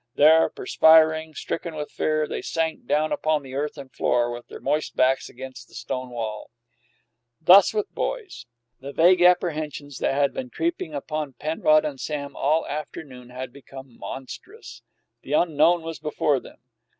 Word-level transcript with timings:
There, 0.15 0.49
perspiring, 0.49 1.35
stricken 1.35 1.75
with 1.75 1.91
fear, 1.91 2.27
they 2.27 2.41
sank 2.41 2.87
down 2.87 3.11
upon 3.11 3.43
the 3.43 3.53
earthen 3.53 3.89
floor, 3.89 4.31
with 4.31 4.47
their 4.47 4.59
moist 4.59 4.95
backs 4.95 5.29
against 5.29 5.67
the 5.67 5.75
stone 5.75 6.09
wall. 6.09 6.49
Thus 7.39 7.71
with 7.71 7.93
boys. 7.93 8.47
The 8.79 8.93
vague 8.93 9.21
apprehensions 9.21 9.99
that 9.99 10.15
had 10.15 10.33
been 10.33 10.49
creeping 10.49 10.95
upon 10.95 11.33
Penrod 11.33 11.85
and 11.85 11.99
Sam 11.99 12.35
all 12.35 12.65
afternoon 12.65 13.29
had 13.29 13.53
become 13.53 13.95
monstrous; 13.99 14.81
the 15.21 15.33
unknown 15.33 15.83
was 15.83 15.99
before 15.99 16.39
them. 16.39 16.57